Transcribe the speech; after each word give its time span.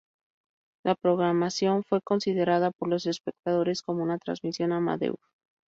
La 0.83 0.95
programación 0.95 1.83
fue 1.83 2.01
considerada 2.01 2.71
por 2.71 2.89
los 2.89 3.05
espectadores 3.05 3.83
como 3.83 4.01
una 4.01 4.17
transmisión 4.17 4.71
"amateur". 4.71 5.15